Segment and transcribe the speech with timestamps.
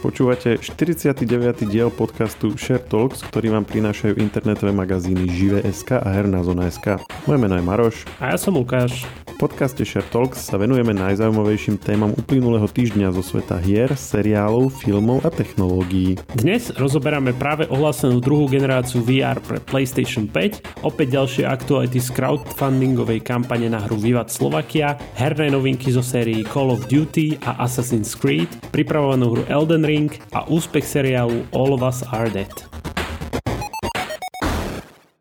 [0.00, 1.68] Počúvate 49.
[1.68, 7.04] diel podcastu Share Talks, ktorý vám prinášajú internetové magazíny Žive.sk a Herná zona.sk.
[7.28, 7.96] Moje meno je Maroš.
[8.16, 9.04] A ja som Lukáš.
[9.40, 15.32] Podcaste Share Talks sa venujeme najzaujímavejším témam uplynulého týždňa zo sveta hier, seriálov, filmov a
[15.32, 16.20] technológií.
[16.36, 23.24] Dnes rozoberáme práve ohlásenú druhú generáciu VR pre PlayStation 5, opäť ďalšie aktuality z crowdfundingovej
[23.24, 28.52] kampane na hru Vivat Slovakia, herné novinky zo sérií Call of Duty a Assassin's Creed,
[28.68, 32.52] pripravovanú hru Elden Ring a úspech seriálu All of Us Are Dead.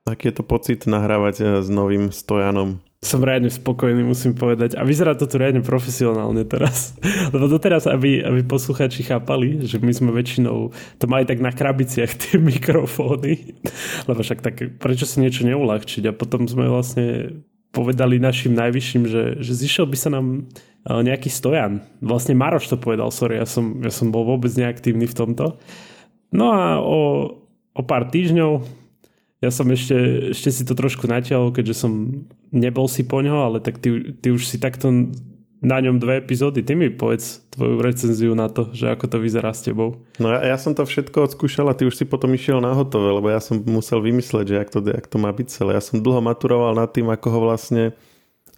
[0.03, 2.83] Aký je to pocit nahrávať eh, s novým stojanom?
[2.99, 4.75] Som riadne spokojný, musím povedať.
[4.75, 6.99] A vyzerá to tu riadne profesionálne teraz.
[7.33, 12.11] Lebo doteraz, aby, aby posluchači chápali, že my sme väčšinou to mali tak na krabiciach
[12.19, 13.55] tie mikrofóny.
[14.03, 16.11] Lebo však tak, prečo si niečo neulahčiť?
[16.11, 17.39] A potom sme vlastne
[17.71, 21.87] povedali našim najvyšším, že, že zišiel by sa nám eh, nejaký stojan.
[22.03, 25.55] Vlastne Maroš to povedal, sorry, ja som, ja som bol vôbec neaktívny v tomto.
[26.35, 26.99] No a o,
[27.71, 28.67] o pár týždňov
[29.39, 29.95] ja som ešte,
[30.35, 31.91] ešte si to trošku natiahol, keďže som
[32.51, 34.91] nebol si po ňo, ale tak ty, ty už si takto
[35.59, 36.63] na ňom dve epizódy.
[36.63, 40.03] Ty mi povedz tvoju recenziu na to, že ako to vyzerá s tebou.
[40.15, 43.11] No ja, ja som to všetko odskúšal a ty už si potom išiel na hotové,
[43.11, 45.75] lebo ja som musel vymysleť, že jak to, jak to má byť celé.
[45.75, 47.91] Ja som dlho maturoval nad tým, ako ho vlastne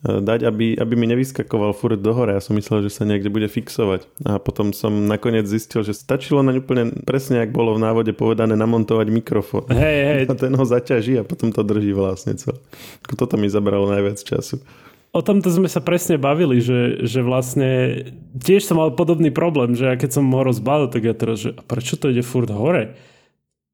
[0.01, 2.33] dať, aby, aby mi nevyskakoval furt dohore.
[2.33, 4.09] Ja som myslel, že sa niekde bude fixovať.
[4.25, 8.57] A potom som nakoniec zistil, že stačilo naň úplne presne, ak bolo v návode povedané,
[8.57, 9.69] namontovať mikrofón.
[9.69, 10.21] Hej, hej.
[10.31, 12.57] A ten ho zaťaží a potom to drží vlastne celé.
[13.05, 14.63] Toto mi zabralo najviac času.
[15.11, 17.99] O tomto sme sa presne bavili, že, že vlastne
[18.31, 21.51] tiež som mal podobný problém, že ja keď som ho rozbádal, tak ja teraz, že
[21.67, 22.95] prečo to ide furt hore?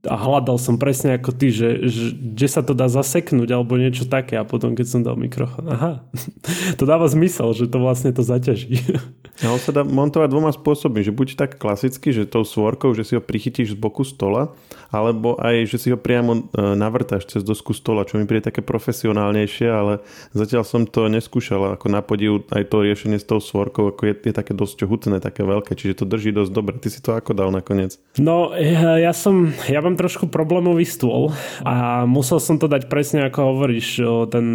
[0.07, 4.07] A hľadal som presne ako ty, že, že, že sa to dá zaseknúť alebo niečo
[4.07, 6.07] také a potom keď som dal mikrofón, aha,
[6.79, 8.79] to dáva zmysel, že to vlastne to zaťaží.
[9.45, 13.05] A on sa dá montovať dvoma spôsobmi, že buď tak klasicky, že tou svorkou, že
[13.05, 14.57] si ho prichytíš z boku stola,
[14.89, 16.41] alebo aj, že si ho priamo e,
[16.73, 20.01] navrtáš cez dosku stola, čo mi príde také profesionálnejšie, ale
[20.33, 24.13] zatiaľ som to neskúšal, ako na podiv aj to riešenie s tou svorkou, ako je,
[24.17, 26.81] je také dosť hutné, také veľké, čiže to drží dosť dobre.
[26.81, 28.01] Ty si to ako dal nakoniec?
[28.17, 28.57] No,
[28.97, 31.29] ja som, ja mám trošku problémový stôl
[31.61, 34.01] a musel som to dať presne ako hovoríš,
[34.33, 34.45] ten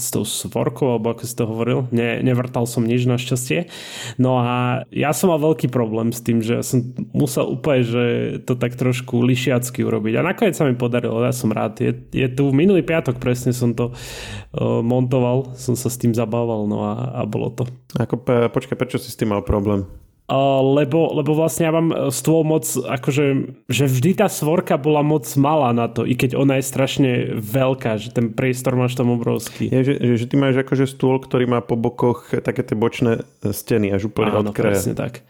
[0.00, 1.86] s tou svorkou, alebo ako si to hovoril.
[1.94, 3.70] Ne, nevrtal som nič našťastie.
[4.16, 6.80] No a ja som mal veľký problém s tým, že som
[7.12, 8.04] musel úplne, že
[8.48, 10.16] to tak trošku lišiacky urobiť.
[10.16, 11.80] A nakoniec sa mi podarilo, ja som rád.
[11.80, 16.64] Je, je tu minulý piatok presne som to uh, montoval, som sa s tým zabával,
[16.64, 17.68] no a, a bolo to.
[17.96, 19.84] Ako, počkaj, prečo si s tým mal problém?
[20.26, 23.24] Lebo, lebo vlastne ja mám stôl moc, akože,
[23.70, 27.94] že vždy tá svorka bola moc malá na to, i keď ona je strašne veľká,
[27.94, 29.70] že ten priestor máš tam obrovský.
[29.70, 33.94] Je, že, že, ty máš akože stôl, ktorý má po bokoch také tie bočné steny,
[33.94, 34.74] až úplne Áno, od kraja.
[34.74, 35.22] presne tak.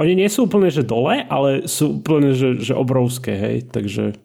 [0.00, 4.16] Oni nie sú úplne, že dole, ale sú úplne, že, že obrovské, hej, takže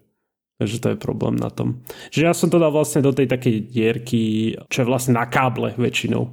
[0.54, 1.82] Takže to je problém na tom.
[2.14, 5.74] Že ja som to dal vlastne do tej takej dierky, čo je vlastne na káble
[5.76, 6.30] väčšinou.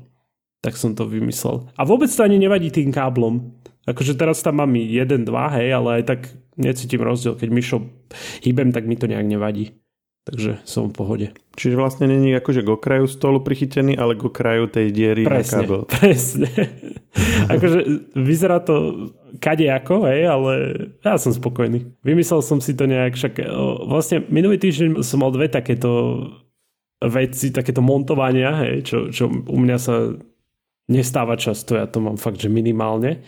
[0.60, 1.72] Tak som to vymyslel.
[1.74, 3.58] A vôbec to ani nevadí tým káblom.
[3.88, 6.20] Akože teraz tam mám jeden, dva, hej, ale aj tak
[6.60, 7.36] necítim rozdiel.
[7.36, 7.80] Keď myšou
[8.44, 9.80] hýbem, tak mi to nejak nevadí.
[10.20, 11.26] Takže som v pohode.
[11.56, 15.48] Čiže vlastne není akože k okraju stolu prichytený, ale k okraju tej diery presne, na
[15.64, 15.80] kábel.
[15.96, 16.48] Presne.
[17.48, 17.78] akože
[18.14, 19.08] vyzerá to
[19.40, 20.52] kadejako, hej, ale
[21.00, 21.88] ja som spokojný.
[22.04, 23.42] Vymyslel som si to nejak, však
[23.88, 25.90] vlastne minulý týždeň som mal dve takéto
[27.00, 30.20] veci, takéto montovania, hej, čo, čo u mňa sa
[30.90, 33.22] nestáva často, ja to mám fakt, že minimálne.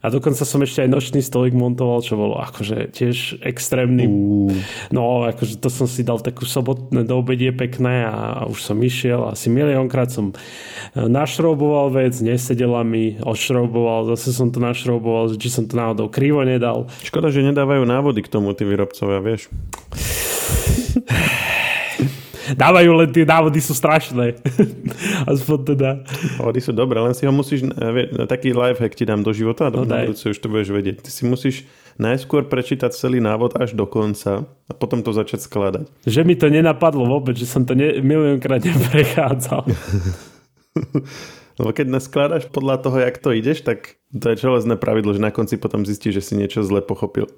[0.00, 4.08] A dokonca som ešte aj nočný stolik montoval, čo bolo akože tiež extrémny.
[4.08, 4.48] Uh.
[4.88, 8.80] No, akože to som si dal takú sobotné do obedie pekné a, a už som
[8.80, 9.28] išiel.
[9.28, 10.34] Asi miliónkrát som e,
[10.96, 16.88] našrouboval vec, nesedela mi, odšrouboval, zase som to našrouboval, či som to náhodou krivo nedal.
[17.04, 19.52] Škoda, že nedávajú návody k tomu tí výrobcovia, vieš.
[22.56, 24.38] dávajú len tie návody sú strašné.
[25.32, 25.90] Aspoň teda.
[26.40, 29.74] Návody sú dobré, len si ho musíš, vie, taký lifehack ti dám do života a
[29.74, 31.02] do no, budúce už to budeš vedieť.
[31.04, 31.56] Ty si musíš
[32.00, 35.84] najskôr prečítať celý návod až do konca a potom to začať skladať.
[36.08, 39.68] Že mi to nenapadlo vôbec, že som to ne, miliónkrát neprechádzal.
[41.60, 45.28] Lebo keď naskladaš podľa toho, jak to ideš, tak to je železné pravidlo, že na
[45.28, 47.28] konci potom zistíš, že si niečo zle pochopil.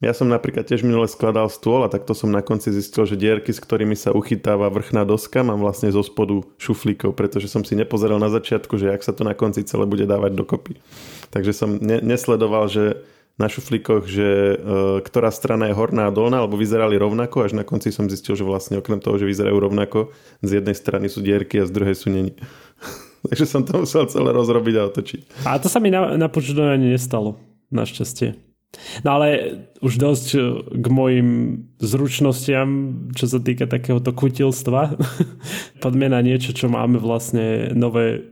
[0.00, 3.52] Ja som napríklad tiež minule skladal stôl a takto som na konci zistil, že dierky,
[3.52, 8.16] s ktorými sa uchytáva vrchná doska, mám vlastne zo spodu šuflíkov, pretože som si nepozeral
[8.16, 10.80] na začiatku, že ak sa to na konci celé bude dávať dokopy.
[11.28, 13.04] Takže som ne- nesledoval, že
[13.36, 14.56] na šuflíkoch, že e,
[15.04, 18.44] ktorá strana je horná a dolná, alebo vyzerali rovnako, až na konci som zistil, že
[18.44, 22.08] vlastne okrem toho, že vyzerajú rovnako, z jednej strany sú dierky a z druhej sú
[22.08, 22.36] není.
[23.28, 25.20] Takže som to musel celé rozrobiť a otočiť.
[25.44, 27.36] A to sa mi na, na počúvanie nestalo,
[27.68, 28.49] našťastie.
[29.02, 29.26] No ale
[29.82, 30.28] už dosť
[30.70, 31.28] k mojim
[31.82, 32.68] zručnostiam,
[33.18, 34.94] čo sa týka takéhoto kutilstva.
[35.82, 38.30] Poďme na niečo, čo máme vlastne nové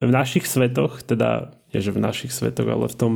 [0.00, 3.12] v našich svetoch, teda nie že v našich svetoch, ale v tom,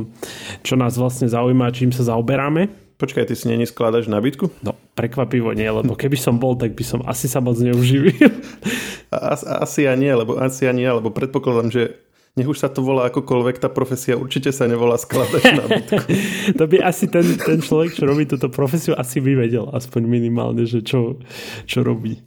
[0.67, 2.67] čo nás vlastne zaujíma, čím sa zaoberáme.
[2.99, 4.51] Počkaj, ty si není skladaš nábytku?
[4.59, 8.11] No, prekvapivo nie, lebo keby som bol, tak by som asi sa moc neuživil.
[9.09, 11.95] As, asi ja nie, lebo asi ja nie, lebo predpokladám, že
[12.39, 16.03] nech už sa to volá akokoľvek, tá profesia určite sa nevolá skladač nábytku.
[16.59, 20.63] to by asi ten, ten človek, čo robí túto profesiu, asi by vedel, aspoň minimálne,
[20.63, 21.19] že čo,
[21.67, 22.23] čo robí.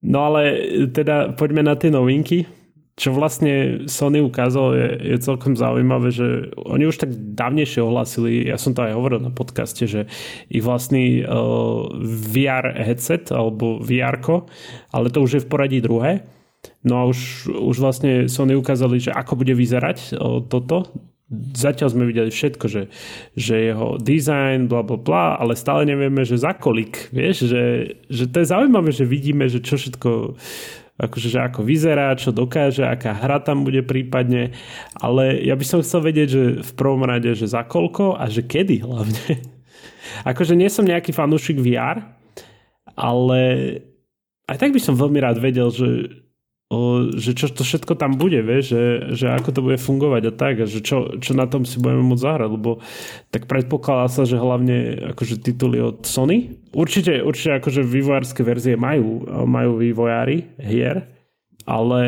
[0.00, 0.40] No ale
[0.88, 2.48] teda poďme na tie novinky.
[2.94, 8.54] Čo vlastne Sony ukázal je, je celkom zaujímavé, že oni už tak dávnejšie ohlasili, ja
[8.54, 10.06] som to aj hovoril na podcaste, že
[10.46, 14.14] ich vlastný uh, VR headset alebo vr
[14.94, 16.22] ale to už je v poradí druhé,
[16.84, 20.88] No a už, už vlastne Sony ukázali, že ako bude vyzerať o, toto.
[21.56, 22.92] Zatiaľ sme videli všetko, že,
[23.32, 28.28] že jeho design, bla bla bla, ale stále nevieme, že za kolik, vieš, že, že
[28.28, 30.36] to je zaujímavé, že vidíme, že čo všetko
[30.94, 34.54] akože, že ako vyzerá, čo dokáže, aká hra tam bude prípadne,
[34.94, 38.46] ale ja by som chcel vedieť, že v prvom rade, že za koľko a že
[38.46, 39.42] kedy hlavne.
[40.30, 41.98] akože nie som nejaký fanúšik VR,
[42.94, 43.42] ale
[44.46, 46.22] aj tak by som veľmi rád vedel, že,
[47.14, 48.84] že čo to všetko tam bude, vieš, že,
[49.14, 52.04] že ako to bude fungovať a tak, a že čo, čo na tom si budeme
[52.06, 52.70] môcť zahrať, lebo
[53.34, 56.56] tak predpokladá sa, že hlavne akože tituly od Sony.
[56.72, 61.04] Určite, určite akože vývojárske verzie majú, majú vývojári hier,
[61.68, 62.00] ale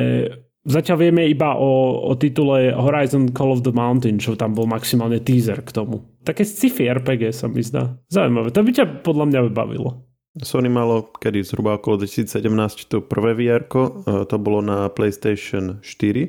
[0.67, 5.23] zatiaľ vieme iba o, o titule Horizon Call of the Mountain, čo tam bol maximálne
[5.23, 6.03] teaser k tomu.
[6.27, 7.95] Také sci-fi RPG sa mi zdá.
[8.11, 8.51] Zaujímavé.
[8.51, 10.07] To by ťa podľa mňa bavilo.
[10.43, 16.29] Sony malo kedy zhruba okolo 2017 to prvé VR, e, to bolo na PlayStation 4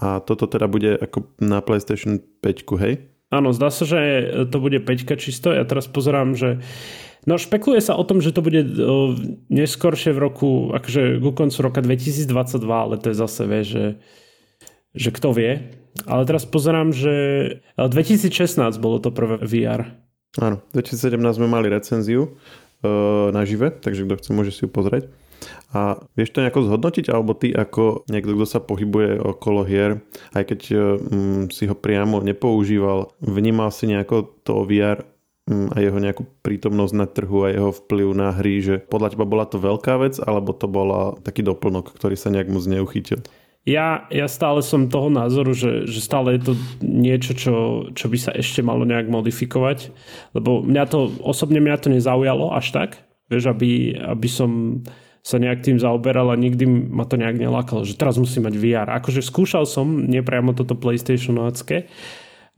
[0.00, 2.94] a toto teda bude ako na PlayStation 5, hej?
[3.30, 4.00] Áno, zdá sa, že
[4.50, 5.54] to bude 5 čisto.
[5.54, 6.62] Ja teraz pozerám, že
[7.28, 9.12] No špekuluje sa o tom, že to bude o,
[9.52, 13.84] neskôršie v roku, akože ku koncu roka 2022, ale to je zase, vie, že,
[14.96, 15.68] že kto vie.
[16.08, 17.12] Ale teraz pozerám, že
[17.76, 20.00] 2016 bolo to prvé VR.
[20.40, 22.40] Áno, 2017 sme mali recenziu
[23.30, 25.10] nažive, takže kto chce, môže si ju pozrieť.
[25.72, 30.04] A vieš to nejako zhodnotiť, alebo ty ako niekto, kto sa pohybuje okolo hier,
[30.36, 35.06] aj keď um, si ho priamo nepoužíval, vnímal si nejako to VR
[35.46, 39.24] um, a jeho nejakú prítomnosť na trhu a jeho vplyv na hry, že podľa teba
[39.24, 43.22] bola to veľká vec, alebo to bola taký doplnok, ktorý sa nejak moc neuchytil?
[43.70, 46.52] Ja, ja stále som toho názoru, že, že stále je to
[46.82, 47.54] niečo, čo,
[47.94, 49.94] čo by sa ešte malo nejak modifikovať,
[50.34, 52.90] lebo mňa to, osobne mňa to nezaujalo až tak,
[53.30, 54.82] vieš, aby, aby som
[55.22, 58.88] sa nejak tým zaoberal a nikdy ma to nejak nelákalo, že teraz musím mať VR.
[58.98, 61.86] Akože skúšal som, nepriamo toto PlayStationovacké,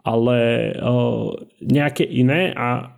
[0.06, 0.38] ale
[0.80, 2.96] uh, nejaké iné a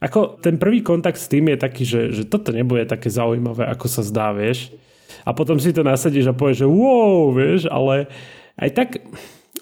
[0.00, 3.86] ako ten prvý kontakt s tým je taký, že, že toto nebude také zaujímavé, ako
[3.90, 4.72] sa zdá, vieš
[5.22, 8.10] a potom si to nasadíš a povieš, že wow, vieš, ale
[8.58, 8.88] aj tak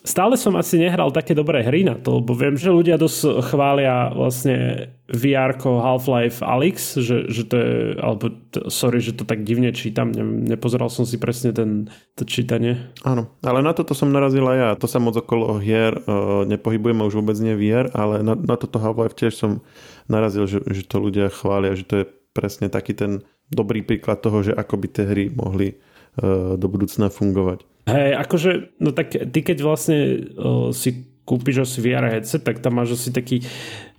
[0.03, 4.11] stále som asi nehral také dobré hry na to, lebo viem, že ľudia dosť chvália
[4.11, 7.73] vlastne VR Half-Life Alyx, že, že to je,
[8.03, 8.35] alebo
[8.67, 11.87] sorry, že to tak divne čítam, ne, nepozeral som si presne ten,
[12.19, 12.91] to čítanie.
[13.07, 17.07] Áno, ale na toto som narazil aj ja, to sa moc okolo hier uh, nepojhybujem
[17.07, 19.63] už vôbec nie VR, ale na, na toto Half-Life tiež som
[20.11, 24.41] narazil, že, že to ľudia chvália, že to je presne taký ten dobrý príklad toho,
[24.41, 27.69] že ako by tie hry mohli uh, do budúcna fungovať.
[27.87, 29.99] Hej, akože, no tak ty keď vlastne
[30.39, 33.47] uh, si kúpiš asi VR headset, tak tam máš asi taký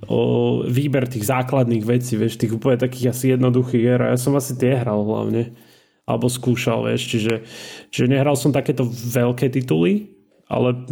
[0.08, 4.36] o, výber tých základných vecí, vieš, tých úplne takých asi jednoduchých hier a ja som
[4.36, 5.56] asi tie hral hlavne.
[6.04, 7.48] Alebo skúšal, vieš, čiže,
[7.88, 10.12] čiže nehral som takéto veľké tituly,
[10.54, 10.86] ale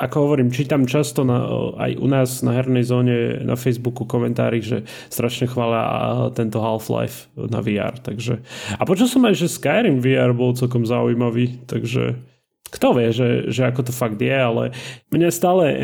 [0.00, 1.44] ako hovorím, čítam často na,
[1.76, 7.60] aj u nás na hernej zóne na Facebooku komentári, že strašne chvália tento Half-Life na
[7.60, 8.00] VR.
[8.00, 8.40] Takže...
[8.76, 12.32] A počul som aj, že Skyrim VR bol celkom zaujímavý, takže
[12.72, 14.72] kto vie, že, že ako to fakt je, ale
[15.12, 15.76] mňa stále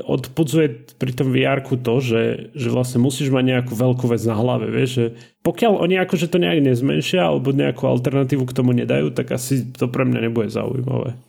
[0.00, 2.22] odpudzuje pri tom vr to, že,
[2.56, 5.06] že vlastne musíš mať nejakú veľkú vec na hlave, vieš, že
[5.44, 9.92] pokiaľ oni akože to nejak nezmenšia alebo nejakú alternatívu k tomu nedajú, tak asi to
[9.92, 11.20] pre mňa nebude zaujímavé.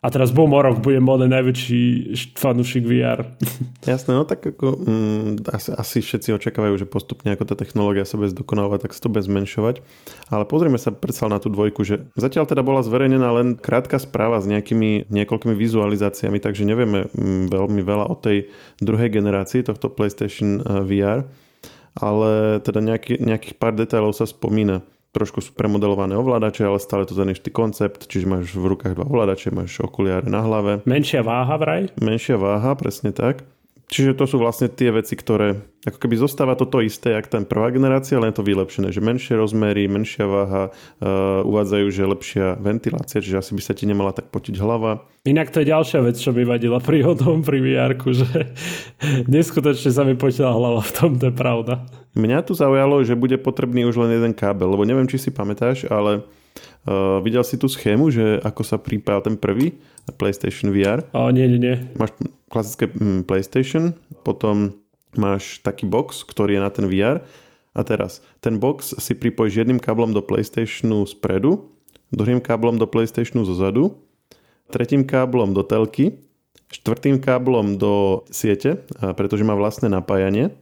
[0.00, 3.36] A teraz bol rok, budem môj najväčší fanúšik VR.
[3.84, 8.16] Jasné, no tak ako, mm, asi, asi všetci očakávajú, že postupne ako tá technológia sa
[8.16, 9.84] bude zdokonalovať, tak sa to bude zmenšovať.
[10.32, 14.40] Ale pozrieme sa predsa na tú dvojku, že zatiaľ teda bola zverejnená len krátka správa
[14.40, 18.48] s nejakými niekoľkými vizualizáciami, takže nevieme mm, veľmi veľa o tej
[18.80, 21.28] druhej generácii tohto PlayStation eh, VR,
[22.00, 24.80] ale teda nejaký, nejakých pár detailov sa spomína
[25.10, 29.06] trošku sú premodelované ovládače, ale stále to ten istý koncept, čiže máš v rukách dva
[29.06, 30.86] ovládače, máš okuliare na hlave.
[30.86, 31.90] Menšia váha vraj?
[31.98, 33.42] Menšia váha, presne tak.
[33.90, 37.42] Čiže to sú vlastne tie veci, ktoré ako keby zostáva to to isté, jak ten
[37.42, 42.46] prvá generácia, len je to vylepšené, že menšie rozmery, menšia váha, uh, uvádzajú, že lepšia
[42.62, 45.02] ventilácia, čiže asi by sa ti nemala tak potiť hlava.
[45.26, 48.54] Inak to je ďalšia vec, čo mi vadila pri hodom pri vr že
[49.34, 51.82] neskutočne sa mi potila hlava v tom, to je pravda.
[52.18, 55.86] Mňa tu zaujalo, že bude potrebný už len jeden kábel, lebo neviem, či si pamätáš,
[55.86, 56.26] ale
[56.80, 59.76] Uh, videl si tú schému, že ako sa pripája ten prvý
[60.16, 61.04] PlayStation VR?
[61.12, 61.76] O, nie, nie, nie.
[61.92, 62.16] Máš
[62.48, 63.92] klasické mm, PlayStation,
[64.24, 64.72] potom
[65.12, 67.20] máš taký box, ktorý je na ten VR
[67.76, 71.68] a teraz ten box si pripojíš jedným káblom do PlayStationu spredu,
[72.16, 74.00] druhým káblom do PlayStationu zozadu,
[74.72, 76.16] tretím káblom do telky,
[76.72, 78.80] štvrtým káblom do siete,
[79.14, 80.54] pretože má vlastné napájanie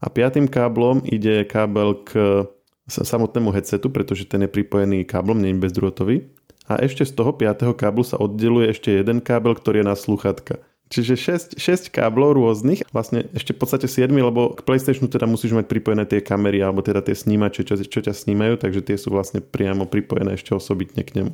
[0.00, 2.44] a piatým káblom ide kábel k
[2.86, 6.30] samotnému headsetu, pretože ten je pripojený káblom, nie bezdrôtový.
[6.66, 7.74] A ešte z toho 5.
[7.78, 10.58] káblu sa oddeluje ešte jeden kábel, ktorý je na sluchatka.
[10.86, 11.14] Čiže
[11.58, 15.66] 6, 6 káblov rôznych, vlastne ešte v podstate 7, lebo k PlayStationu teda musíš mať
[15.66, 19.42] pripojené tie kamery alebo teda tie snímače, čo, čo ťa snímajú, takže tie sú vlastne
[19.42, 21.32] priamo pripojené ešte osobitne k nemu.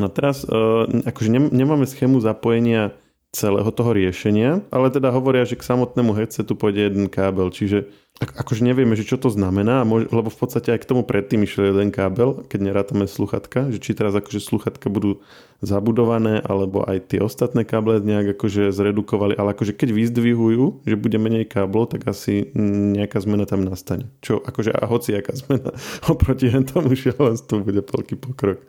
[0.00, 2.96] No teraz, uh, akože nemáme schému zapojenia
[3.34, 7.90] celého toho riešenia, ale teda hovoria, že k samotnému headsetu pôjde jeden kábel, čiže
[8.22, 11.90] akože nevieme, že čo to znamená, lebo v podstate aj k tomu predtým išiel jeden
[11.90, 15.18] kábel, keď nerátame sluchatka, že či teraz akože sluchatka budú
[15.58, 21.18] zabudované, alebo aj tie ostatné káble nejak akože zredukovali, ale akože keď vyzdvihujú, že bude
[21.18, 22.54] menej káblov, tak asi
[22.94, 24.06] nejaká zmena tam nastane.
[24.22, 25.74] Čo akože a hoci aká zmena
[26.06, 28.62] oproti tomu šialenstvu bude veľký pokrok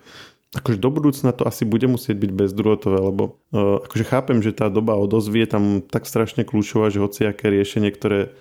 [0.56, 4.72] akože do budúcna to asi bude musieť byť bezdrôtové, lebo uh, akože chápem, že tá
[4.72, 8.32] doba odozvie je tam tak strašne kľúčová, že hociaké riešenie, ktoré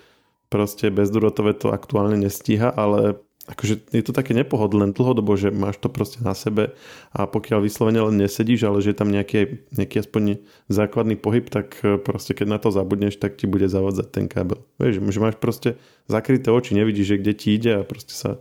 [0.47, 5.93] proste bezdrôtové to aktuálne nestíha, ale akože je to také nepohodlné dlhodobo, že máš to
[5.93, 6.73] proste na sebe
[7.13, 10.41] a pokiaľ vyslovene len nesedíš, ale že je tam nejaký, nejaký aspoň
[10.73, 14.65] základný pohyb, tak e, proste keď na to zabudneš, tak ti bude zavadzať ten kábel.
[14.81, 15.77] Vieš, že máš proste
[16.09, 18.41] zakryté oči, nevidíš, že kde ti ide a proste sa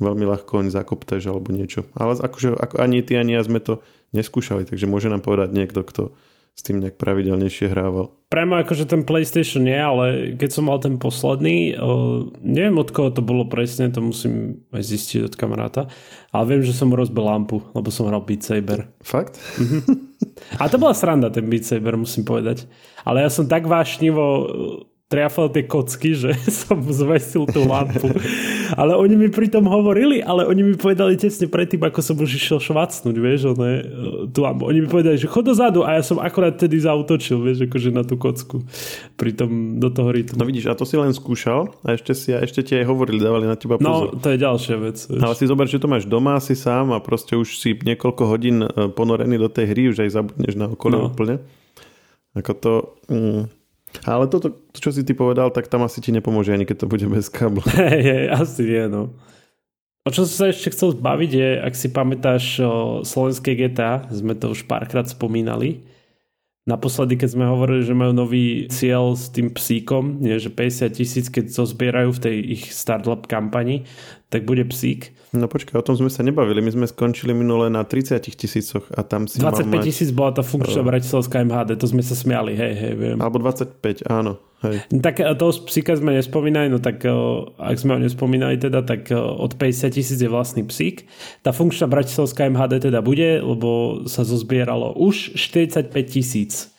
[0.00, 1.86] veľmi ľahko zakopteš alebo niečo.
[1.94, 3.84] Ale akože ako ani ty, ani ja sme to
[4.16, 6.16] neskúšali, takže môže nám povedať niekto, kto
[6.50, 8.12] s tým nejak pravidelnejšie hrával.
[8.28, 13.08] Premo akože ten PlayStation nie, ale keď som mal ten posledný, o, neviem od koho
[13.14, 15.88] to bolo presne, to musím aj zistiť od kamaráta,
[16.34, 18.90] ale viem, že som rozbil lampu, lebo som hral Beat Saber.
[19.00, 19.38] Fakt?
[19.56, 20.10] Mhm.
[20.60, 22.68] A to bola sranda ten Beat Saber, musím povedať.
[23.08, 24.52] Ale ja som tak vášnivo
[25.10, 26.30] triafal tie kocky, že
[26.62, 28.14] som zvesil tú lampu.
[28.76, 32.58] Ale oni mi pritom hovorili, ale oni mi povedali tesne predtým, ako som už išiel
[32.60, 33.84] švacnúť, vieš, one,
[34.30, 34.66] tú lampu.
[34.66, 38.02] Oni mi povedali, že chod dozadu a ja som akorát tedy zautočil, vieš, akože na
[38.06, 38.62] tú kocku.
[39.16, 40.36] Pritom do toho rytmu.
[40.38, 43.22] No vidíš, a to si len skúšal a ešte, si, a ešte ti aj hovorili,
[43.22, 44.14] dávali na teba pozor.
[44.14, 44.96] No, to je ďalšia vec.
[44.98, 45.22] Vieš.
[45.22, 48.64] Ale si zober, že to máš doma, si sám a proste už si niekoľko hodín
[48.64, 51.08] e, ponorený do tej hry, už aj zabudneš na okolí no.
[51.08, 51.42] úplne.
[52.34, 52.72] Ako to...
[53.10, 53.59] Mm,
[54.06, 56.90] ale toto, to, čo si ty povedal, tak tam asi ti nepomôže ani keď to
[56.90, 57.64] bude bez kábla.
[57.76, 59.14] Hej, asi nie, no.
[60.04, 64.32] O čo som sa ešte chcel zbaviť je, ak si pamätáš o slovenské GTA, sme
[64.32, 65.84] to už párkrát spomínali,
[66.68, 71.26] Naposledy, keď sme hovorili, že majú nový cieľ s tým psíkom, nie, že 50 tisíc,
[71.32, 73.88] keď zozbierajú v tej ich startup kampani,
[74.30, 75.10] tak bude psík.
[75.34, 76.62] No počkaj, o tom sme sa nebavili.
[76.62, 80.86] My sme skončili minule na 30 tisícoch a tam si 25 tisíc bola tá funkčná
[80.86, 83.18] bratislavská MHD, to sme sa smiali, hej, hej, viem.
[83.18, 84.38] Alebo 25, áno.
[84.62, 84.86] Hej.
[85.02, 87.10] Tak e, toho psíka sme nespomínali, no tak e,
[87.58, 91.06] ak sme ho nespomínali teda, tak e, od 50 tisíc je vlastný psík.
[91.42, 96.74] Tá funkčná bratislavská MHD teda bude, lebo sa zozbieralo už 45 tisíc.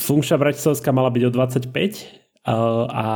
[0.00, 3.06] Funkčná bratislavská mala byť o 25 a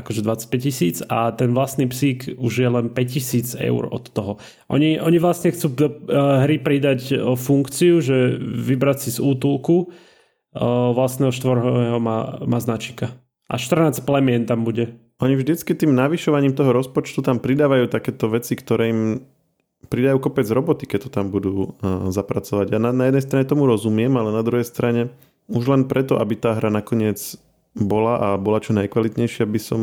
[0.00, 4.40] akože 25 tisíc a ten vlastný psík už je len 5 tisíc eur od toho.
[4.72, 5.88] Oni, oni vlastne chcú do
[6.48, 9.92] hry pridať funkciu, že vybrať si z útulku
[10.96, 13.14] vlastného štvorhového má, má značíka.
[13.52, 14.96] A 14 plemien tam bude.
[15.20, 19.00] Oni vždycky tým navyšovaním toho rozpočtu tam pridávajú takéto veci, ktoré im
[19.92, 22.72] pridajú kopec roboty, keď to tam budú uh, zapracovať.
[22.72, 25.12] Ja na, na jednej strane tomu rozumiem, ale na druhej strane
[25.50, 27.36] už len preto, aby tá hra nakoniec
[27.74, 29.80] bola a bola čo najkvalitnejšia, by som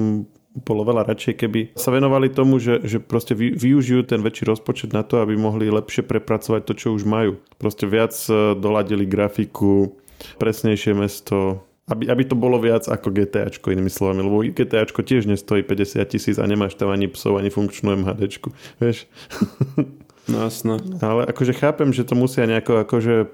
[0.57, 4.89] bolo veľa radšej, keby sa venovali tomu, že, že proste vy, využijú ten väčší rozpočet
[4.89, 7.37] na to, aby mohli lepšie prepracovať to, čo už majú.
[7.61, 8.17] Proste viac
[8.57, 9.93] doladili grafiku,
[10.41, 15.61] presnejšie mesto, aby, aby to bolo viac ako GTAčko, inými slovami, lebo GTAčko tiež nestojí
[15.63, 18.51] 50 tisíc a nemáš tam ani psov, ani funkčnú MHDčku,
[18.81, 19.05] vieš?
[20.27, 20.75] No jasno.
[20.99, 23.31] Ale akože chápem, že to musia nejako, akože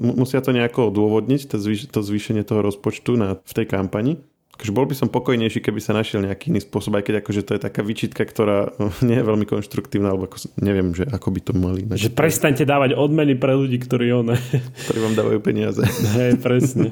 [0.00, 4.22] musia to nejako odôvodniť, to, zvýš, to zvýšenie toho rozpočtu na, v tej kampani,
[4.58, 7.54] akože bol by som pokojnejší, keby sa našiel nejaký iný spôsob, aj keď akože to
[7.54, 8.74] je taká vyčitka, ktorá
[9.06, 11.86] nie je veľmi konštruktívna, alebo ako, neviem, že ako by to mali.
[11.94, 14.34] Že prestaňte dávať odmeny pre ľudí, ktorí one...
[14.90, 15.86] Ktorí vám dávajú peniaze.
[16.18, 16.90] Hej, presne.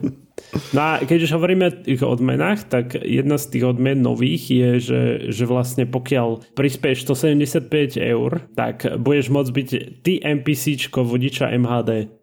[0.71, 4.71] No a keď už hovoríme o tých odmenách, tak jedna z tých odmen nových je,
[4.79, 5.03] že,
[5.35, 9.69] že vlastne pokiaľ prispieš 175 eur, tak budeš môcť byť
[10.07, 12.15] ty NPCčko vodiča MHD.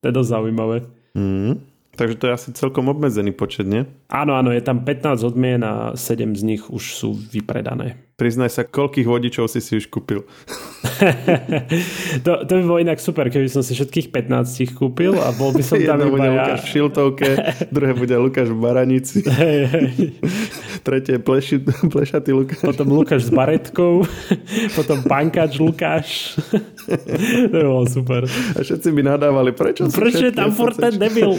[0.00, 0.76] to je dosť zaujímavé.
[1.12, 1.75] Mm.
[1.96, 3.88] Takže to je asi celkom obmedzený počet, nie?
[4.12, 8.05] Áno, áno, je tam 15 odmien a 7 z nich už sú vypredané.
[8.16, 10.24] Priznaj sa, koľkých vodičov si si už kúpil?
[12.24, 15.52] to, to by bolo inak super, keby som si všetkých 15 ich kúpil a bol
[15.52, 16.32] by som tam Jedno iba bude ja.
[16.32, 17.30] Lukáš v Šiltovke,
[17.76, 19.20] druhé bude Lukáš v Baranici,
[20.80, 21.60] tretie pleši,
[21.92, 22.64] plešatý Lukáš.
[22.64, 24.08] Potom Lukáš s baretkou,
[24.72, 26.40] potom pankač Lukáš.
[27.52, 28.24] to bolo super.
[28.56, 31.36] A všetci by nadávali, prečo Prečo je tam furt ten debil?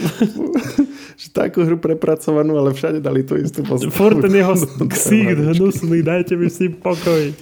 [1.18, 3.90] Že Takú hru prepracovanú, ale všade dali tú istú postavu.
[3.90, 4.54] Furt ten jeho
[4.86, 7.32] ksík hnusný, dajte mi s ním pokoj.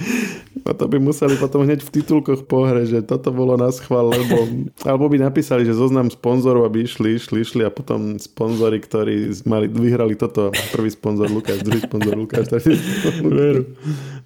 [0.66, 4.10] A to by museli potom hneď v titulkoch po hre, že toto bolo na schvál,
[4.10, 4.66] lebo...
[4.82, 9.70] Alebo by napísali, že zoznam sponzorov, aby išli, išli, išli a potom sponzory, ktorí mali,
[9.70, 10.50] vyhrali toto.
[10.74, 12.50] Prvý sponzor Lukáš, druhý sponzor Lukáš.
[12.50, 13.36] sponzor Lukáš.
[13.36, 13.62] Veru,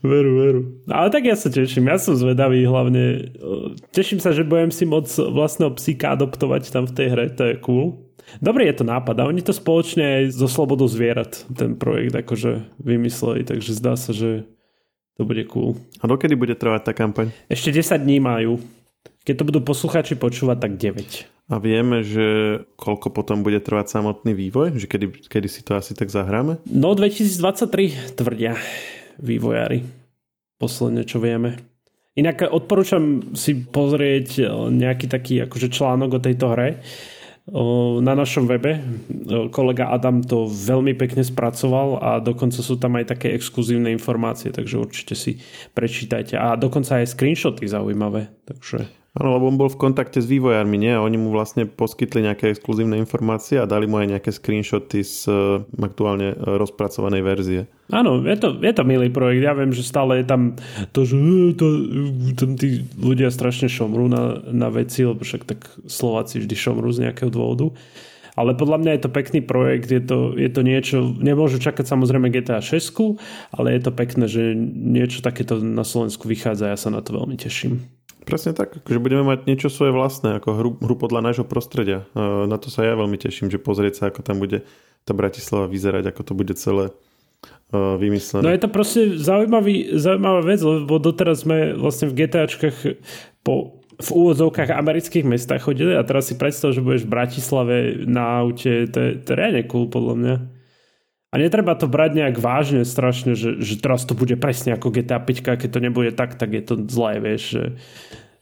[0.00, 0.61] veru, veru.
[0.88, 3.33] Ale tak ja sa teším, ja som zvedavý hlavne.
[3.37, 7.42] e, Teším sa, že budem si môcť vlastného psíka adoptovať tam v tej hre, to
[7.52, 8.11] je cool.
[8.38, 12.78] Dobrý je to nápad a oni to spoločne aj so Slobodou zvierat ten projekt akože
[12.78, 14.47] vymysleli, takže zdá sa, že
[15.20, 15.76] to bude cool.
[16.00, 17.28] A dokedy bude trvať tá kampaň?
[17.52, 18.56] Ešte 10 dní majú.
[19.28, 21.52] Keď to budú poslucháči počúvať, tak 9.
[21.52, 24.80] A vieme, že koľko potom bude trvať samotný vývoj?
[24.80, 26.56] Že kedy, kedy si to asi tak zahráme?
[26.64, 28.56] No 2023 tvrdia
[29.20, 29.84] vývojári.
[30.56, 31.60] Posledne, čo vieme.
[32.16, 36.80] Inak odporúčam si pozrieť e, nejaký taký akože článok o tejto hre
[38.00, 38.85] na našom webe.
[39.50, 44.76] Kolega Adam to veľmi pekne spracoval a dokonca sú tam aj také exkluzívne informácie, takže
[44.76, 45.40] určite si
[45.73, 46.37] prečítajte.
[46.37, 48.28] A dokonca aj screenshoty zaujímavé.
[48.44, 50.95] Takže Áno, lebo on bol v kontakte s vývojármi, nie?
[50.95, 55.66] Oni mu vlastne poskytli nejaké exkluzívne informácie a dali mu aj nejaké screenshoty z uh,
[55.83, 57.61] aktuálne uh, rozpracovanej verzie.
[57.90, 59.42] Áno, je to, je to milý projekt.
[59.42, 60.55] Ja viem, že stále je tam
[60.94, 61.66] to, že "Eh, to,
[62.38, 67.11] tam tí ľudia strašne šomrú na, na veci, lebo však tak Slováci vždy šomrú z
[67.11, 67.75] nejakého dôvodu.
[68.38, 72.31] Ale podľa mňa je to pekný projekt, je to, je to niečo, nemôžu čakať samozrejme
[72.31, 73.18] GTA 6,
[73.59, 77.35] ale je to pekné, že niečo takéto na Slovensku vychádza, ja sa na to veľmi
[77.35, 77.99] teším.
[78.31, 82.07] Presne tak, že budeme mať niečo svoje vlastné, ako hru, hru podľa nášho prostredia.
[82.14, 84.62] Uh, na to sa ja veľmi teším, že pozrieť sa, ako tam bude
[85.03, 86.95] tá Bratislava vyzerať, ako to bude celé
[87.75, 88.47] uh, vymyslené.
[88.47, 92.77] No je to proste zaujímavý, zaujímavá vec, lebo doteraz sme vlastne v GTAčkách
[93.43, 97.77] po v úvodzovkách amerických mestách chodili a teraz si predstav, že budeš v Bratislave
[98.09, 100.35] na aute, to je, to je reálne cool podľa mňa.
[101.31, 105.23] A netreba to brať nejak vážne strašne, že, že teraz to bude presne ako GTA
[105.23, 107.55] 5, keď to nebude tak, tak je to zlé, vieš.
[107.55, 107.62] Že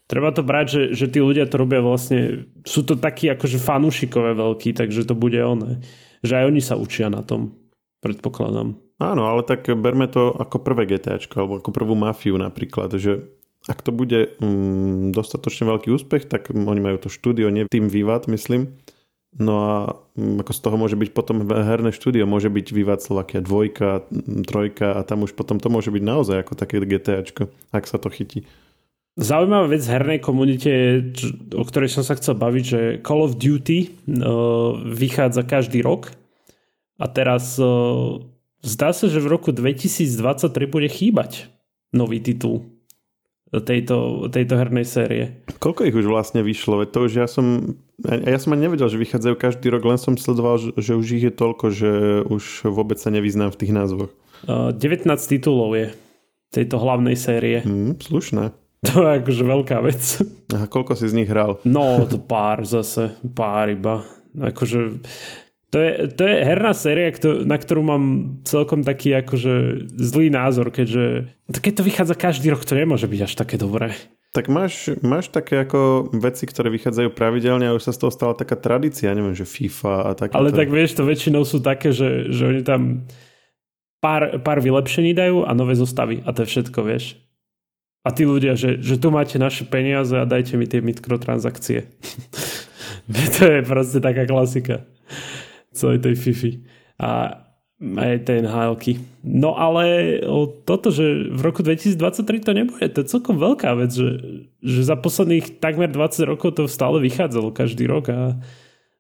[0.09, 4.33] treba to brať, že, že tí ľudia to robia vlastne, sú to takí akože fanúšikové
[4.33, 5.85] veľkí, takže to bude ono.
[6.25, 7.61] Že aj oni sa učia na tom,
[8.01, 8.81] predpokladám.
[8.99, 13.31] Áno, ale tak berme to ako prvé GTAčko, alebo ako prvú mafiu napríklad, že
[13.69, 18.25] ak to bude mm, dostatočne veľký úspech, tak oni majú to štúdio, nie tým Vivat,
[18.33, 18.81] myslím.
[19.37, 19.75] No a
[20.17, 24.49] mm, ako z toho môže byť potom herné štúdio, môže byť Vivat Slovakia dvojka, mm,
[24.49, 28.09] trojka a tam už potom to môže byť naozaj ako také GTAčko, ak sa to
[28.09, 28.49] chytí.
[29.19, 30.71] Zaujímavá vec v hernej komunite,
[31.51, 36.15] o ktorej som sa chcel baviť, že Call of Duty uh, vychádza každý rok
[37.03, 38.23] a teraz uh,
[38.63, 41.51] zdá sa, že v roku 2023 bude chýbať
[41.91, 42.78] nový titul
[43.53, 45.41] tejto, tejto hernej série.
[45.57, 46.85] Koľko ich už vlastne vyšlo?
[46.85, 50.21] Veď to už ja som, ja som ani nevedel, že vychádzajú každý rok, len som
[50.21, 51.91] sledoval, že, už ich je toľko, že
[52.29, 54.13] už vôbec sa nevyznám v tých názvoch.
[54.45, 55.87] Uh, 19 titulov je
[56.53, 57.65] tejto hlavnej série.
[57.65, 58.53] Hm, slušné.
[58.87, 60.03] To je akože veľká vec.
[60.55, 61.59] A koľko si z nich hral?
[61.67, 64.07] No, to pár zase, pár iba.
[64.39, 65.03] Akože,
[65.69, 67.13] to je, to je herná séria,
[67.45, 68.05] na ktorú mám
[68.49, 73.33] celkom taký akože zlý názor, keďže keď to vychádza každý rok, to nemôže byť až
[73.37, 73.93] také dobré.
[74.33, 78.33] Tak máš, máš také ako veci, ktoré vychádzajú pravidelne a už sa z toho stala
[78.33, 80.33] taká tradícia, neviem, že FIFA a také.
[80.37, 83.09] Ale tak vieš, to väčšinou sú také, že, že oni tam
[84.01, 87.21] pár, pár vylepšení dajú a nové zostavy a to je všetko, vieš.
[88.09, 91.93] A tí ľudia, že, že tu máte naše peniaze a dajte mi tie mikrotransakcie.
[93.37, 94.89] to je proste taká klasika
[95.79, 96.53] celej tej Fifi.
[96.99, 97.43] A
[97.79, 98.75] aj tej nhl
[99.23, 103.95] No ale o toto, že v roku 2023 to nebude, to je celkom veľká vec,
[103.95, 108.35] že, že za posledných takmer 20 rokov to stále vychádzalo každý rok a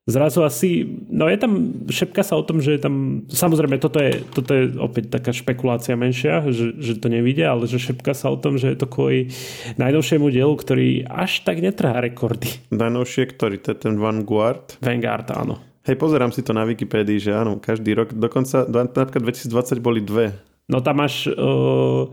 [0.08, 1.52] zrazu asi, no je tam,
[1.90, 5.98] šepka sa o tom, že je tam, samozrejme toto je, toto je opäť taká špekulácia
[5.98, 9.34] menšia, že, že to nevidia, ale že šepka sa o tom, že je to kvôli
[9.76, 12.48] najnovšiemu dielu, ktorý až tak netrhá rekordy.
[12.72, 14.80] Najnovšie, ktorý to je ten Vanguard?
[14.80, 15.60] Vanguard, áno.
[15.88, 20.36] Hej, pozerám si to na Wikipédii, že áno, každý rok, dokonca napríklad 2020 boli dve.
[20.68, 22.12] No tam máš, uh,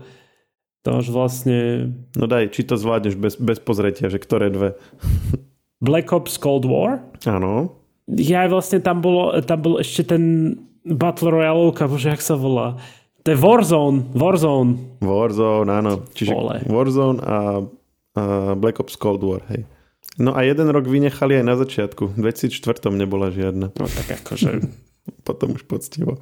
[0.80, 1.92] tam máš vlastne...
[2.16, 4.80] No daj, či to zvládneš bez, bez pozretia, že ktoré dve.
[5.84, 7.04] Black Ops Cold War?
[7.28, 10.54] Áno ja vlastne tam bolo, tam bol ešte ten
[10.86, 12.78] Battle Royale, bože, jak sa volá.
[13.26, 14.14] To je Warzone.
[14.14, 15.02] Warzone.
[15.02, 16.06] Warzone, áno.
[16.14, 16.62] Čiže Vole.
[16.70, 17.36] Warzone a,
[18.14, 18.22] a
[18.54, 19.66] Black Ops Cold War, hej.
[20.16, 22.16] No a jeden rok vynechali aj na začiatku.
[22.16, 23.72] V 2004 nebola žiadna.
[23.72, 24.64] No tak akože...
[25.28, 26.18] Potom už poctivo.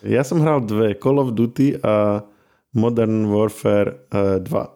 [0.00, 0.96] Ja som hral dve.
[0.96, 2.24] Call of Duty a
[2.72, 4.40] Modern Warfare 2.
[4.40, 4.68] E,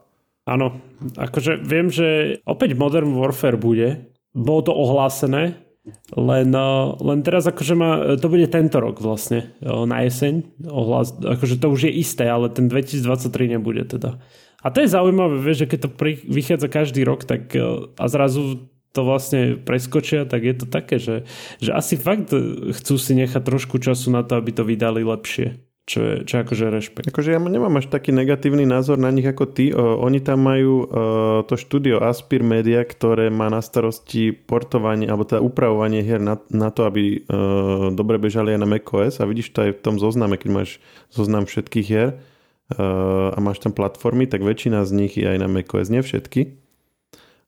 [0.45, 0.77] áno.
[1.17, 4.13] Akože viem, že opäť Modern Warfare bude.
[4.37, 5.57] Bolo to ohlásené,
[6.19, 10.67] len, eh, len teraz akože má, to bude tento rok vlastne, na jeseň.
[10.67, 14.19] Ohlas, akože to už je isté, ale ten 2023 nebude teda.
[14.67, 17.63] A to je zaujímavé, vieš, že keď to pri, vychádza každý rok, tak eh,
[17.95, 21.29] a zrazu to vlastne preskočia, tak je to také, že,
[21.61, 22.33] že asi fakt
[22.73, 26.67] chcú si nechať trošku času na to, aby to vydali lepšie čo je, čo akože
[26.67, 27.07] rešpekt.
[27.07, 29.71] Akože ja nemám až taký negatívny názor na nich ako ty.
[29.71, 30.85] O, oni tam majú o,
[31.47, 36.75] to štúdio Aspir Media, ktoré má na starosti portovanie alebo teda upravovanie hier na, na
[36.75, 40.35] to, aby o, dobre bežali aj na macOS a vidíš to aj v tom zozname,
[40.35, 40.71] keď máš
[41.15, 42.19] zoznam všetkých hier
[42.75, 46.63] a máš tam platformy, tak väčšina z nich je aj na macOS, nie všetky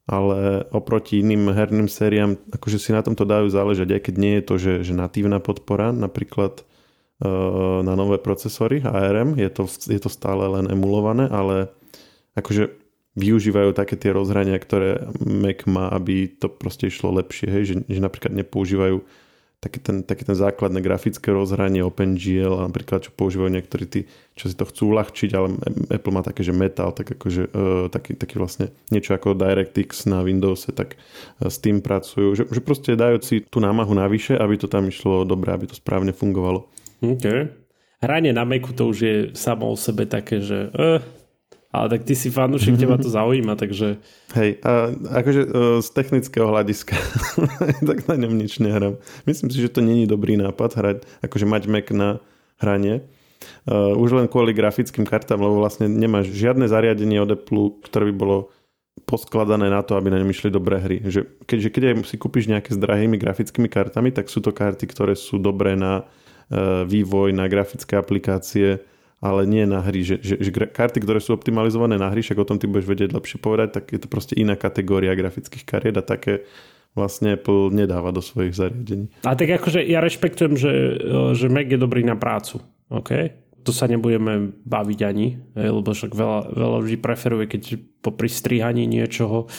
[0.09, 4.43] ale oproti iným herným sériám, akože si na tomto dajú záležať, aj keď nie je
[4.49, 6.65] to, že, že natívna podpora, napríklad
[7.19, 11.67] Eh, na nové procesory ARM, je to, je to stále len emulované, ale
[12.39, 12.71] akože
[13.19, 17.63] využívajú také tie rozhrania, ktoré Mac má, aby to proste išlo lepšie, hej?
[17.67, 19.03] Že, že napríklad nepoužívajú
[19.59, 23.99] taký ten, taký ten základné grafické rozhranie OpenGL, napríklad čo používajú niektorí tí,
[24.39, 25.59] čo si to chcú uľahčiť, ale
[25.91, 30.23] Apple má také, že Metal, tak akože, uh, taký, taký vlastne niečo ako DirectX na
[30.23, 34.55] Windowse, tak uh, s tým pracujú, že, že proste dajú si tú námahu navyše, aby
[34.55, 36.71] to tam išlo dobre, aby to správne fungovalo.
[37.03, 37.51] OK.
[37.99, 41.03] Hranie na Macu to už je samo o sebe také, že eh,
[41.69, 44.01] ale tak ty si fanúšik, teba to zaujíma, takže...
[44.33, 45.51] Hej, a akože uh,
[45.81, 46.95] z technického hľadiska
[47.89, 48.97] tak na ňom nič nehrám.
[49.29, 52.09] Myslím si, že to není dobrý nápad hrať, akože mať Mac na
[52.59, 53.05] hranie.
[53.63, 58.15] Uh, už len kvôli grafickým kartám, lebo vlastne nemáš žiadne zariadenie od Apple, ktoré by
[58.17, 58.37] bolo
[59.07, 60.99] poskladané na to, aby na ňom išli dobré hry.
[61.07, 65.15] Že keďže keď si kúpiš nejaké s drahými grafickými kartami, tak sú to karty, ktoré
[65.15, 66.05] sú dobré na
[66.49, 68.81] E, vývoj na grafické aplikácie,
[69.19, 70.03] ale nie na hry.
[70.03, 73.11] Že, že, že karty, ktoré sú optimalizované na hry, však o tom ty budeš vedieť
[73.11, 76.47] lepšie povedať, tak je to proste iná kategória grafických kariet a také
[76.97, 79.13] vlastne Apple nedáva do svojich zariadení.
[79.27, 82.63] A tak akože ja rešpektujem, že, e, že Mac je dobrý na prácu.
[82.89, 83.11] OK?
[83.67, 87.61] To sa nebudeme baviť ani, lebo však veľa, veľa ľudí preferuje, keď
[88.01, 89.51] popri strihaní niečoho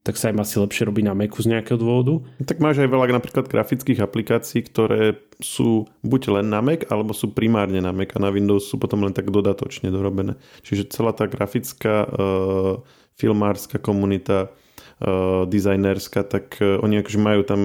[0.00, 2.24] tak sa im asi lepšie robí na Macu z nejakého dôvodu.
[2.40, 7.36] Tak máš aj veľa napríklad grafických aplikácií, ktoré sú buď len na Mac, alebo sú
[7.36, 10.40] primárne na Mac a na Windows sú potom len tak dodatočne dorobené.
[10.64, 12.80] Čiže celá tá grafická, uh,
[13.20, 17.60] filmárska komunita, uh, dizajnerská, tak uh, oni akože majú tam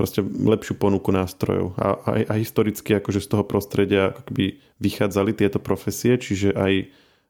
[0.00, 1.76] proste lepšiu ponuku nástrojov.
[1.76, 6.88] A, a, a historicky akože z toho prostredia akoby vychádzali tieto profesie, čiže aj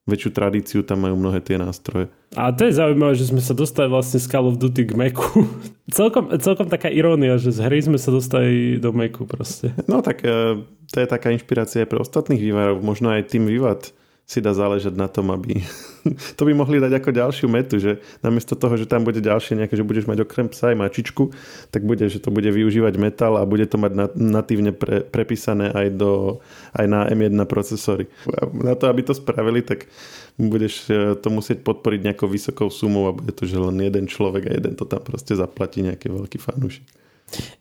[0.09, 2.09] väčšiu tradíciu tam majú mnohé tie nástroje.
[2.39, 5.45] A to je zaujímavé, že sme sa dostali vlastne z Call of Duty k Macu.
[5.99, 9.75] celkom, celkom taká irónia, že z hry sme sa dostali do Macu proste.
[9.91, 12.81] No tak e, to je taká inšpirácia aj pre ostatných vývarov.
[12.81, 13.93] Možno aj tým vývad
[14.31, 15.59] si dá záležať na tom, aby...
[16.39, 19.75] to by mohli dať ako ďalšiu metu, že namiesto toho, že tam bude ďalšie nejaké,
[19.75, 21.35] že budeš mať okrem psa aj mačičku,
[21.75, 25.99] tak bude, že to bude využívať metal a bude to mať natívne pre, prepísané aj,
[25.99, 26.39] do,
[26.79, 28.07] aj na M1 procesory.
[28.55, 29.91] Na to, aby to spravili, tak
[30.39, 34.47] budeš e, to musieť podporiť nejakou vysokou sumou a bude to, že len jeden človek
[34.47, 36.87] a jeden to tam proste zaplatí nejaký veľký fanúšik.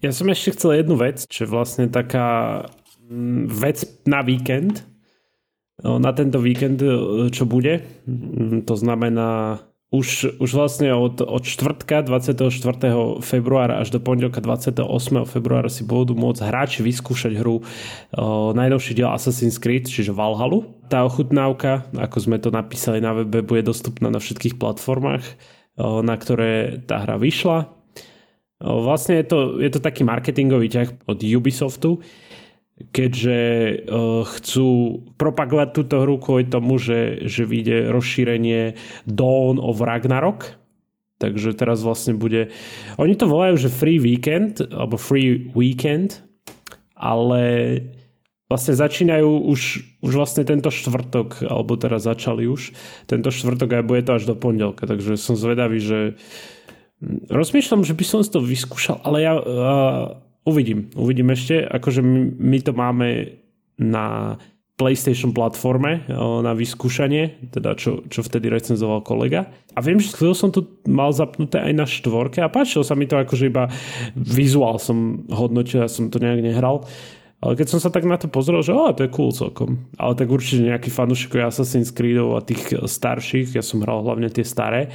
[0.06, 2.70] Ja som ešte chcel jednu vec, čo je vlastne taká
[3.10, 4.86] mm, vec na víkend,
[5.84, 7.88] na tento víkend, e, čo bude.
[8.04, 12.46] Mm, to znamená už, už vlastne od, od čtvrtka 24.
[13.26, 14.86] februára až do pondelka 28.
[15.26, 17.64] februára si budú môcť hráči vyskúšať hru o,
[18.54, 20.62] najnovší diel Assassin's Creed, čiže Valhalu.
[20.94, 25.26] Tá ochutnávka, ako sme to napísali na webe, bude dostupná na všetkých platformách,
[25.82, 27.74] o, na ktoré tá hra vyšla.
[28.62, 31.98] O, vlastne je to, je to taký marketingový ťah od Ubisoftu,
[32.96, 34.70] keďže uh, chcú
[35.20, 40.60] propagovať túto hru kvôli tomu, že, že vyjde rozšírenie Dawn of Ragnarok,
[41.20, 42.48] Takže teraz vlastne bude...
[42.96, 46.24] Oni to volajú, že free weekend, alebo free weekend,
[46.96, 47.44] ale
[48.48, 49.62] vlastne začínajú už,
[50.00, 52.74] už vlastne tento štvrtok, alebo teraz začali už
[53.06, 56.00] tento štvrtok a bude to až do pondelka, takže som zvedavý, že
[57.30, 59.44] rozmýšľam, že by som to vyskúšal, ale ja uh,
[60.50, 63.08] uvidím, uvidím ešte, akože my, my to máme
[63.80, 64.36] na
[64.80, 66.08] PlayStation platforme
[66.40, 69.52] na vyskúšanie, teda čo, čo vtedy recenzoval kolega.
[69.76, 73.04] A viem, že chvíľu som to mal zapnuté aj na štvorke a páčilo sa mi
[73.04, 73.68] to akože iba
[74.16, 76.88] vizuál som hodnotil, ja som to nejak nehral.
[77.44, 79.92] Ale keď som sa tak na to pozrel, že oh, to je cool celkom.
[80.00, 84.48] Ale tak určite nejaký fanúšikov Assassin's Creedov a tých starších, ja som hral hlavne tie
[84.48, 84.92] staré,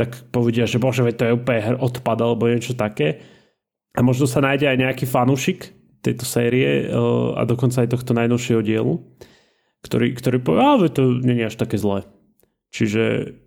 [0.00, 3.20] tak povedia, že bože, to je úplne odpad alebo niečo také.
[3.94, 5.70] A možno sa nájde aj nejaký fanúšik,
[6.04, 9.00] tejto série uh, a dokonca aj tohto najnovšieho dielu,
[9.80, 12.04] ktorý, ktorý povie, ale to nie je až také zlé.
[12.68, 13.38] Čiže,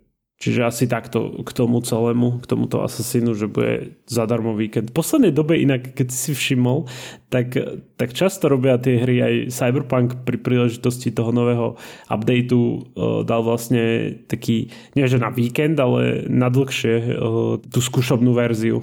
[0.42, 4.90] čiže asi takto k tomu celému, k tomuto Assassinu, že bude zadarmo víkend.
[4.90, 6.90] V poslednej dobe inak, keď si všimol,
[7.30, 7.54] tak,
[7.94, 11.78] tak často robia tie hry aj Cyberpunk pri príležitosti toho nového
[12.10, 18.34] updateu uh, dal vlastne taký, nie že na víkend, ale na dlhšie uh, tú skúšobnú
[18.34, 18.82] verziu.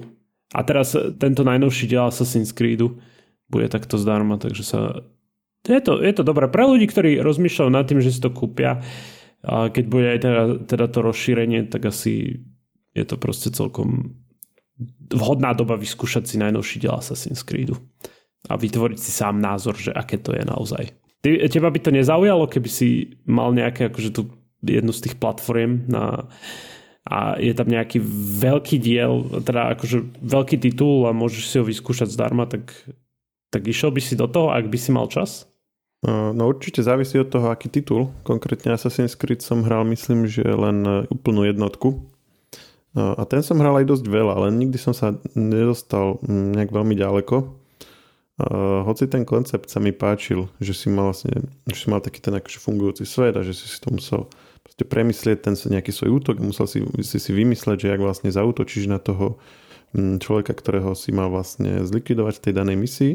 [0.53, 3.01] A teraz tento najnovší diel Assassin's Creedu
[3.49, 4.79] bude takto zdarma, takže sa...
[5.65, 8.86] Je to, je to dobré pre ľudí, ktorí rozmýšľajú nad tým, že si to kúpia
[9.45, 12.41] a keď bude aj teda, teda to rozšírenie, tak asi
[12.97, 14.17] je to proste celkom
[15.10, 17.77] vhodná doba vyskúšať si najnovší diel Assassin's Creedu
[18.49, 20.93] a vytvoriť si sám názor, že aké to je naozaj.
[21.25, 24.29] Teba by to nezaujalo, keby si mal nejaké akože tu
[24.62, 26.29] jednu z tých platform na,
[27.05, 28.01] a je tam nejaký
[28.41, 32.73] veľký diel, teda akože veľký titul a môžeš si ho vyskúšať zdarma, tak
[33.55, 35.47] tak išiel by si do toho, ak by si mal čas?
[36.05, 38.11] No určite závisí od toho, aký titul.
[38.27, 42.03] Konkrétne Assassin's Creed som hral, myslím, že len e, úplnú jednotku.
[42.95, 46.95] A ten som hral aj dosť veľa, ale nikdy som sa nedostal mm, nejak veľmi
[46.95, 47.35] ďaleko.
[48.84, 52.36] Hoci ten koncept sa mi páčil, že si mal, vlastne, že si mal taký ten
[52.36, 54.28] akože fungujúci svet a že si si to musel
[54.76, 59.00] premyslieť ten nejaký svoj útok, musel si, si si vymysleť, že jak vlastne zautočíš na
[59.00, 59.39] toho
[59.95, 63.13] mm, človeka, ktorého si mal vlastne zlikvidovať v tej danej misii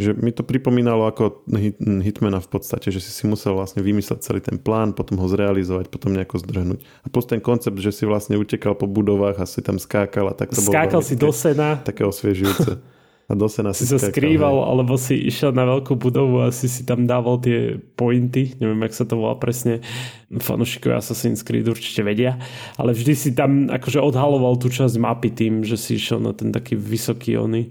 [0.00, 4.24] že mi to pripomínalo ako hit, hitmana v podstate, že si si musel vlastne vymysleť
[4.24, 6.80] celý ten plán, potom ho zrealizovať, potom nejako zdrhnúť.
[7.04, 10.34] A plus ten koncept, že si vlastne utekal po budovách a si tam skákal a
[10.34, 11.68] tak to Skákal bolo si také, do sena.
[11.84, 12.80] Také osviežujúce.
[13.30, 14.66] A do sena si, si sa skrýval, hej.
[14.74, 18.94] alebo si išiel na veľkú budovu a si si tam dával tie pointy, neviem, jak
[18.98, 19.86] sa to volá presne,
[20.34, 22.42] fanúšikovia Assassin's Creed určite vedia,
[22.74, 26.50] ale vždy si tam akože odhaloval tú časť mapy tým, že si išiel na ten
[26.50, 27.70] taký vysoký ony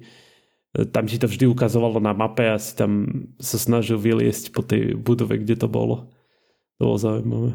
[0.69, 4.93] tam ti to vždy ukazovalo na mape a si tam sa snažil vyliesť po tej
[4.93, 6.13] budove, kde to bolo.
[6.77, 7.51] To bolo zaujímavé.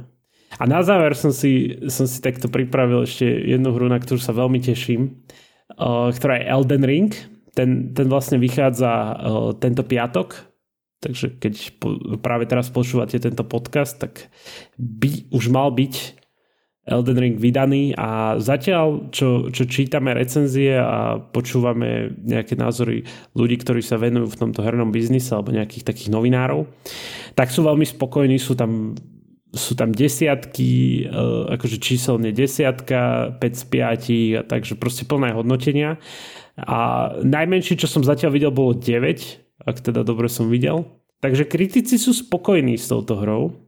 [0.58, 4.34] A na záver som si, som si takto pripravil ešte jednu hru, na ktorú sa
[4.34, 5.22] veľmi teším,
[5.78, 7.10] uh, ktorá je Elden Ring.
[7.54, 9.14] Ten, ten vlastne vychádza uh,
[9.56, 10.34] tento piatok,
[10.98, 11.54] takže keď
[12.18, 14.28] práve teraz počúvate tento podcast, tak
[14.78, 16.24] by už mal byť
[16.84, 17.96] Elden Ring vydaný.
[17.96, 24.40] A zatiaľ, čo, čo čítame recenzie a počúvame nejaké názory ľudí, ktorí sa venujú v
[24.48, 26.68] tomto hernom biznise alebo nejakých takých novinárov,
[27.32, 28.92] tak sú veľmi spokojní, sú tam
[29.54, 31.22] sú tam desiatky, e,
[31.54, 36.02] akože číselne desiatka, 5 z 5, a takže proste plné hodnotenia.
[36.58, 40.86] A najmenšie, čo som zatiaľ videl, bolo 9, ak teda dobre som videl.
[41.18, 43.58] Takže kritici sú spokojní s touto hrou.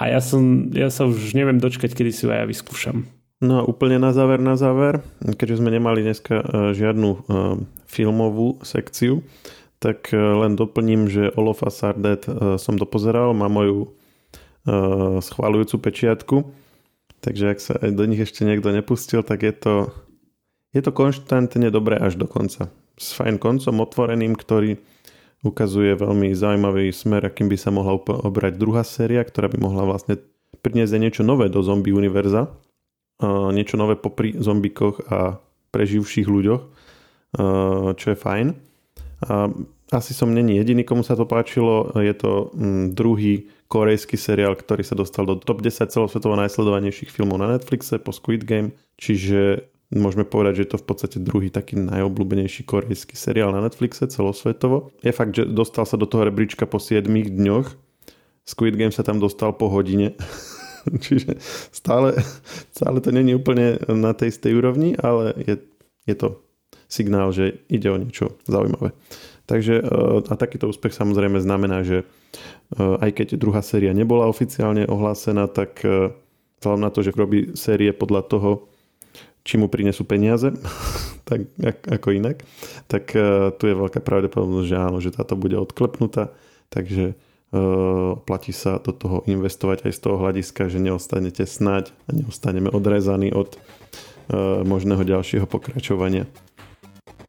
[0.00, 3.04] A ja, som, ja sa už neviem dočkať, kedy si ho ja vyskúšam.
[3.42, 6.44] No a úplne na záver, na záver, keďže sme nemali dneska e,
[6.78, 7.18] žiadnu e,
[7.90, 9.26] filmovú sekciu,
[9.82, 12.22] tak e, len doplním, že Olofa Sardet
[12.62, 13.92] som dopozeral, má moju
[15.18, 16.36] schválujúcu pečiatku,
[17.18, 19.74] takže ak sa do nich ešte niekto nepustil, tak je to,
[20.72, 22.72] je to konštantne dobré až do konca.
[22.96, 24.80] S fajn koncom otvoreným, ktorý
[25.44, 30.16] ukazuje veľmi zaujímavý smer, akým by sa mohla obrať druhá séria, ktorá by mohla vlastne
[30.62, 32.48] priniesť niečo nové do zombie univerza.
[33.22, 35.38] Niečo nové popri zombikoch a
[35.70, 36.62] preživších ľuďoch,
[37.94, 38.46] čo je fajn.
[39.92, 41.92] Asi som není jediný, komu sa to páčilo.
[42.00, 47.36] Je to mm, druhý korejský seriál, ktorý sa dostal do top 10 celosvetovo najsledovanejších filmov
[47.36, 51.76] na Netflixe po Squid Game, čiže Môžeme povedať, že je to v podstate druhý taký
[51.76, 54.88] najobľúbenejší korejský seriál na Netflixe celosvetovo.
[55.04, 57.76] Je fakt, že dostal sa do toho rebríčka po 7 dňoch.
[58.48, 60.16] Squid Game sa tam dostal po hodine.
[61.04, 61.36] Čiže
[61.70, 62.16] stále,
[62.72, 65.60] stále to není úplne na tej istej úrovni, ale je,
[66.08, 66.40] je to
[66.88, 68.96] signál, že ide o niečo zaujímavé.
[69.44, 69.84] Takže e,
[70.24, 72.04] a takýto úspech samozrejme znamená, že e,
[72.80, 76.16] aj keď druhá séria nebola oficiálne ohlásená, tak e,
[76.64, 78.71] vzhľadom na to, že robí série podľa toho,
[79.42, 80.54] či mu prinesú peniaze,
[81.28, 81.46] tak
[81.86, 82.46] ako inak,
[82.86, 86.30] tak uh, tu je veľká pravdepodobnosť, že áno, že táto bude odklepnutá,
[86.70, 92.10] takže uh, platí sa do toho investovať aj z toho hľadiska, že neostanete snať a
[92.14, 96.30] neostaneme odrezaní od uh, možného ďalšieho pokračovania.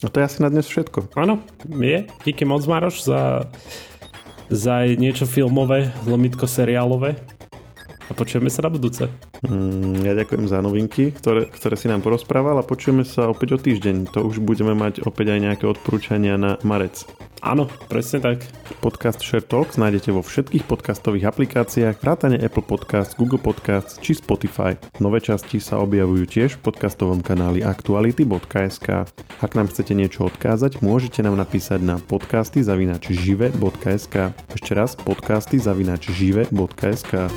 [0.04, 1.16] A to je asi na dnes všetko.
[1.16, 2.04] Áno, je.
[2.28, 3.48] Díky moc, Maroš, za,
[4.52, 7.16] za niečo filmové, lomitko seriálové.
[8.14, 9.10] A počujeme sa na budúce.
[9.42, 13.60] Mm, ja ďakujem za novinky, ktoré, ktoré si nám porozprával a počujeme sa opäť o
[13.60, 14.14] týždeň.
[14.14, 17.10] To už budeme mať opäť aj nejaké odporúčania na marec.
[17.42, 18.46] Áno, presne tak.
[18.86, 24.78] Podcast Share Talks nájdete vo všetkých podcastových aplikáciách, vrátane Apple Podcast, Google Podcast či Spotify.
[25.02, 29.10] Nové časti sa objavujú tiež v podcastovom kanáli aktuality.sk.
[29.42, 34.38] Ak nám chcete niečo odkázať, môžete nám napísať na podcasty zavinač žive.sk.
[34.54, 37.34] Ešte raz podcasty zavinač žive.sk.